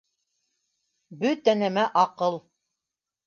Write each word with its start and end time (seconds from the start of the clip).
Бөтә 1.25 1.55
нәмә 1.59 1.85
аҡыл 2.05 2.39